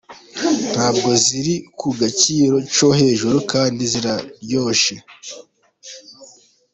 [0.73, 4.95] Ntabwo ziri ku giciro cyo hejuru kandi ziraryoshye.